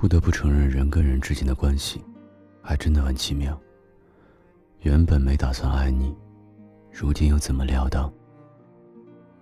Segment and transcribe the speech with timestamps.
[0.00, 2.02] 不得不承认，人跟人之间的关系，
[2.62, 3.60] 还真的很奇妙。
[4.78, 6.16] 原本没打算爱你，
[6.90, 8.10] 如今又怎么料到，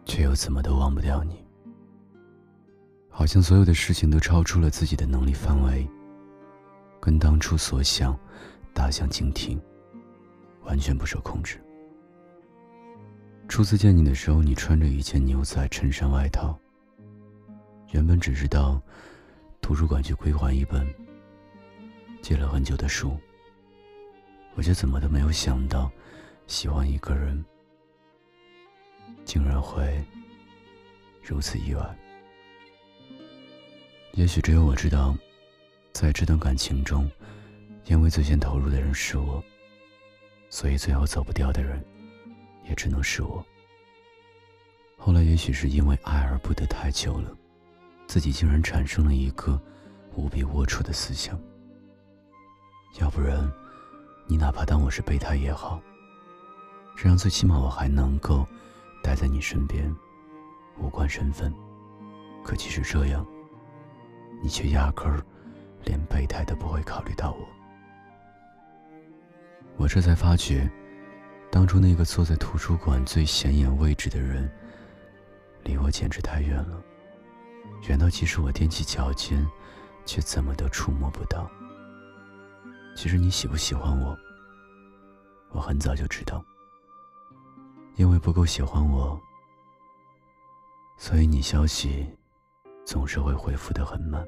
[0.05, 1.47] 却又怎么都忘不掉你。
[3.09, 5.89] 好像所有的事情都超出了自己的能力范围，
[7.01, 8.19] 跟当初所想
[8.75, 9.63] 大相径庭，
[10.65, 11.57] 完全不受控制。
[13.47, 16.59] 初次见你的时候，你穿着一件牛仔衬衫外套。
[17.93, 18.83] 原本只是到
[19.61, 20.87] 图书馆去归还一本
[22.23, 23.17] 借了很久的书。
[24.55, 25.91] 我却怎么都没有想到，
[26.49, 27.45] 喜欢一个人
[29.25, 30.05] 竟然会
[31.23, 31.99] 如此意外。
[34.15, 35.17] 也许只有我知道，
[35.93, 37.09] 在这段感情中，
[37.85, 39.41] 因为最先投入的人是我，
[40.51, 41.85] 所以最后走不掉的人
[42.69, 43.45] 也只能是我。
[44.97, 47.38] 后来，也许是因为爱而不得太久了，
[48.09, 49.61] 自己竟然产生了一个
[50.15, 51.39] 无比龌龊的思想，
[52.99, 53.49] 要不然。
[54.27, 55.81] 你哪怕当我是备胎也好，
[56.97, 58.47] 这样最起码我还能够
[59.03, 59.95] 待在你身边，
[60.79, 61.53] 无关身份。
[62.45, 63.27] 可即使这样，
[64.43, 65.23] 你却压根儿
[65.85, 67.49] 连备胎都不会考虑到我。
[69.77, 70.71] 我这才发觉，
[71.51, 74.51] 当初那个坐在图书馆最显眼位置的人，
[75.63, 76.83] 离我简直太远了，
[77.89, 79.47] 远到即使我踮起脚尖，
[80.05, 81.51] 却怎么都触摸不到。
[82.97, 84.17] 其实你喜不喜欢我，
[85.51, 86.45] 我很早就知道。
[87.97, 89.19] 因为不够喜欢我，
[90.97, 92.07] 所以你消息
[92.85, 94.27] 总是会回复的很慢。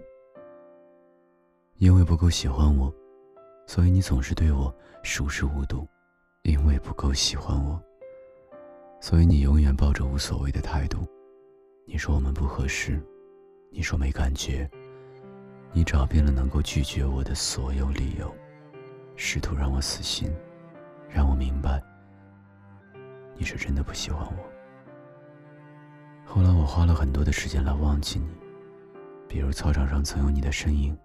[1.76, 2.92] 因为不够喜欢我，
[3.66, 5.86] 所以你总是对我熟视无睹。
[6.44, 7.78] 因为不够喜欢我，
[8.98, 11.06] 所以你永远抱着无所谓的态度。
[11.86, 12.98] 你说我们不合适，
[13.72, 14.68] 你说没感觉，
[15.72, 18.34] 你找遍了能够拒绝我的所有理由。
[19.14, 20.28] 试图让我死心，
[21.08, 21.80] 让我明白
[23.36, 24.44] 你是真的不喜欢我。
[26.24, 28.26] 后来我花了很多的时间来忘记你，
[29.28, 30.98] 比如操场上曾有你的身影，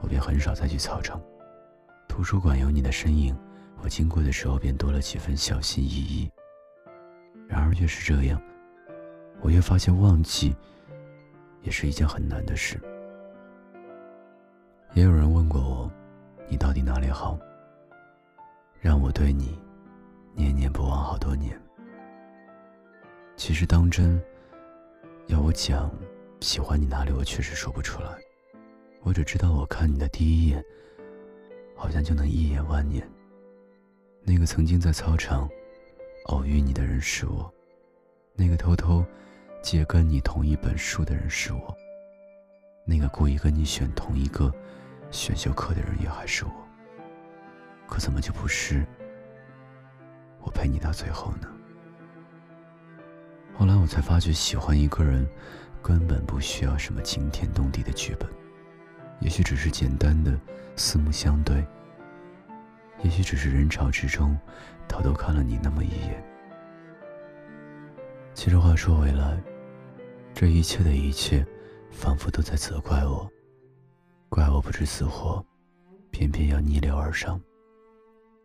[0.00, 1.18] 我便很少再去操场；
[2.08, 3.36] 图书馆有你的身影，
[3.82, 6.30] 我经过的时候便多了几分小心翼翼。
[7.48, 8.40] 然而越是这样，
[9.40, 10.54] 我越发现忘记
[11.62, 12.78] 也是一件很难的事。
[14.94, 15.90] 也有人问过我。
[16.48, 17.38] 你到底哪里好，
[18.78, 19.58] 让我对你
[20.34, 21.58] 念念不忘好多年？
[23.38, 24.22] 其实当真
[25.28, 25.90] 要我讲
[26.40, 28.18] 喜欢你哪里，我确实说不出来。
[29.00, 30.62] 我只知道，我看你的第一眼，
[31.74, 33.10] 好像就能一眼万年。
[34.22, 35.48] 那个曾经在操场
[36.26, 37.50] 偶遇你的人是我，
[38.34, 39.02] 那个偷偷
[39.62, 41.74] 借跟你同一本书的人是我，
[42.84, 44.52] 那个故意跟你选同一个。
[45.10, 46.50] 选修课的人也还是我，
[47.86, 48.82] 可怎么就不是
[50.40, 51.46] 我陪你到最后呢？
[53.54, 55.28] 后来我才发觉，喜欢一个人
[55.82, 58.26] 根本不需要什么惊天动地的剧本，
[59.20, 60.32] 也许只是简单的
[60.76, 61.62] 四目相对，
[63.02, 64.34] 也许只是人潮之中
[64.88, 66.24] 偷偷看了你那么一眼。
[68.32, 69.38] 其实话说回来，
[70.34, 71.46] 这一切的一切，
[71.90, 73.30] 仿佛都在责怪我。
[74.28, 75.44] 怪我不知死活，
[76.10, 77.40] 偏偏要逆流而上。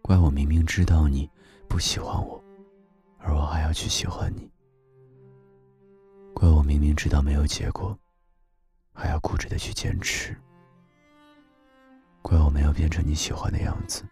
[0.02, 1.30] 怪我明明知道你
[1.68, 2.42] 不喜欢我，
[3.18, 4.50] 而我还要去喜欢你。
[6.34, 7.98] 怪我明明知道没有结果，
[8.94, 10.36] 还要固执的去坚持。
[12.22, 14.04] 怪我没有变成你喜欢的样子。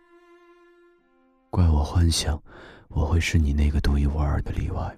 [1.49, 2.41] 怪我幻想
[2.87, 4.97] 我会是你那个独一无二的例外，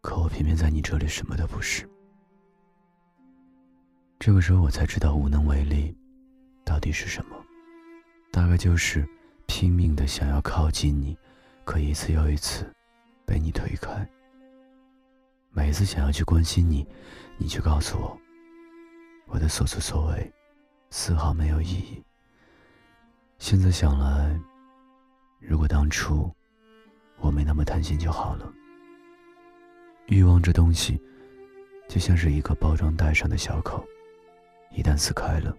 [0.00, 1.88] 可我偏偏在你这里什么都不是。
[4.18, 5.96] 这个时候我才知道无能为力，
[6.64, 7.36] 到底是什么？
[8.30, 9.08] 大概就是
[9.46, 11.16] 拼命的想要靠近你，
[11.64, 12.70] 可一次又一次
[13.24, 14.08] 被你推开。
[15.50, 16.86] 每一次想要去关心你，
[17.36, 18.18] 你却告诉我，
[19.26, 20.32] 我的所作所为
[20.90, 22.02] 丝毫没有意义。
[23.38, 24.38] 现在想来，
[25.40, 26.30] 如果当初
[27.18, 28.52] 我没那么贪心就好了。
[30.08, 30.98] 欲望这东西，
[31.86, 33.86] 就像是一个包装袋上的小口。
[34.74, 35.54] 一旦撕开了，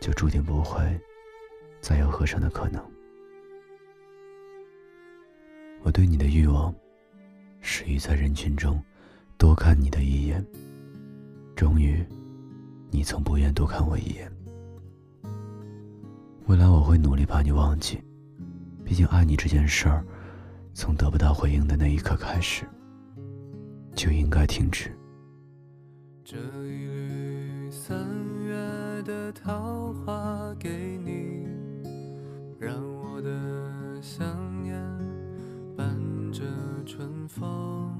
[0.00, 0.80] 就注定不会
[1.80, 2.84] 再有合上的可能。
[5.82, 6.74] 我对你的欲望，
[7.60, 8.82] 始于在人群中
[9.38, 10.44] 多看你的一眼。
[11.54, 12.04] 终于，
[12.90, 14.28] 你从不愿多看我一眼。
[16.46, 18.02] 未来我会努力把你忘记，
[18.84, 20.04] 毕竟爱你这件事儿，
[20.74, 22.64] 从得不到回应的那一刻开始，
[23.96, 24.96] 就应该停止。
[26.22, 27.26] 这一缕。
[27.68, 27.98] 三
[28.44, 28.54] 月
[29.02, 31.46] 的桃花给你，
[32.58, 34.26] 让我的想
[34.62, 34.74] 念
[35.76, 35.88] 伴
[36.32, 36.42] 着
[36.84, 37.92] 春风，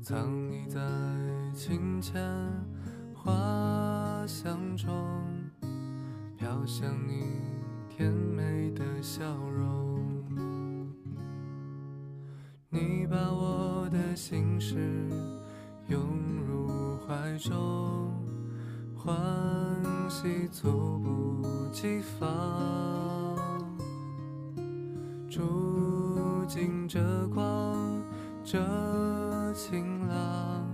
[0.00, 0.80] 藏匿在
[1.54, 2.20] 清浅
[3.14, 4.88] 花香中，
[6.36, 7.40] 飘向你
[7.88, 9.24] 甜美的笑
[9.56, 10.00] 容。
[12.68, 13.61] 你把我
[14.14, 14.76] 心事
[15.88, 16.00] 拥
[16.46, 18.12] 入怀中，
[18.94, 19.14] 欢
[20.08, 23.38] 喜猝不及防。
[25.30, 28.02] 住进这光，
[28.44, 28.58] 这
[29.54, 30.66] 晴朗，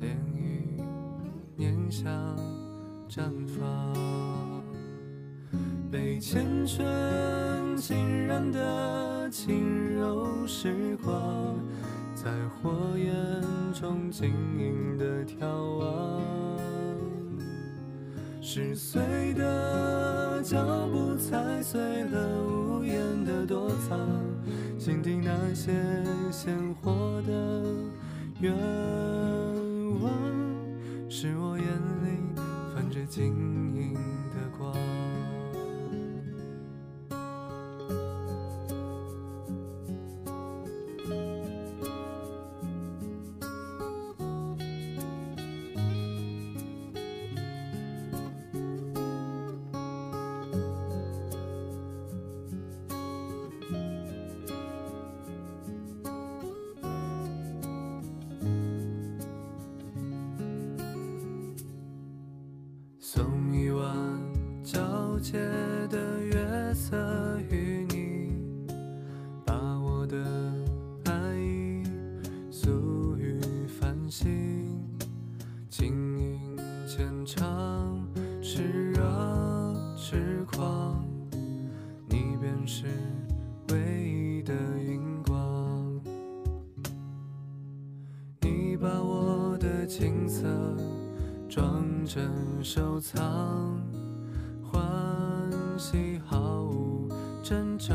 [0.00, 0.84] 涟漪
[1.56, 2.12] 念想
[3.08, 3.94] 绽放，
[5.90, 11.14] 被缱绻浸染的轻柔时光，
[12.24, 13.12] 在火焰
[13.74, 15.44] 中晶莹的眺
[15.76, 16.22] 望。
[18.40, 23.98] 十岁的脚步踩碎了屋檐的躲藏，
[24.78, 25.70] 心底那些
[26.30, 27.62] 鲜活的
[28.40, 28.54] 愿
[30.00, 30.10] 望，
[31.10, 32.40] 是我眼里
[32.74, 33.26] 泛着晶
[33.76, 34.74] 莹的光。
[65.24, 65.38] 皎洁
[65.88, 68.30] 的月色与你，
[69.46, 70.22] 把我的
[71.06, 71.82] 爱意
[72.50, 74.28] 诉与繁星，
[75.70, 78.06] 晶莹浅唱，
[78.42, 78.60] 炽
[78.92, 81.02] 热痴狂，
[82.06, 82.84] 你便是
[83.70, 84.52] 唯一的
[84.86, 86.02] 荧光。
[88.42, 90.44] 你把我的青涩
[91.48, 92.30] 装帧
[92.62, 93.80] 收藏，
[95.76, 97.08] 喜毫无
[97.42, 97.94] 征兆，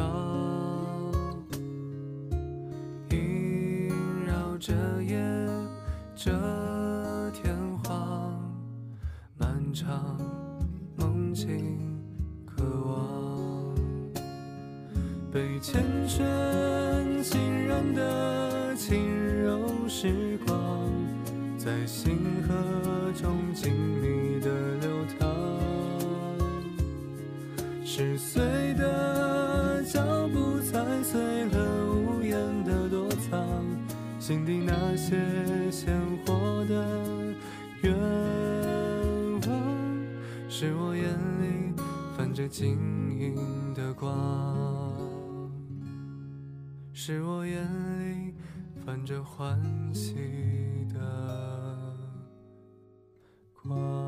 [3.09, 3.89] 萦
[4.25, 5.17] 绕着夜，
[6.15, 6.31] 这
[7.31, 8.39] 天荒，
[9.37, 10.17] 漫长
[10.97, 11.77] 梦境
[12.45, 13.73] 渴望。
[15.31, 15.77] 被缱
[16.07, 18.99] 绻浸染的轻
[19.41, 20.89] 柔时光，
[21.57, 22.17] 在星
[22.47, 25.58] 河中静谧的流淌。
[27.91, 28.44] 十岁
[28.75, 33.65] 的脚步踩碎了屋檐的躲藏，
[34.19, 35.18] 心底那些
[35.71, 37.33] 鲜活的
[37.81, 37.91] 愿
[39.50, 39.51] 望，
[40.47, 41.03] 是我眼
[41.41, 41.74] 里
[42.15, 42.77] 泛着晶
[43.18, 44.07] 莹的光，
[46.94, 47.57] 是我眼
[48.01, 48.35] 里
[48.85, 49.59] 泛着欢
[49.95, 50.13] 喜
[50.94, 51.97] 的
[53.63, 53.98] 光。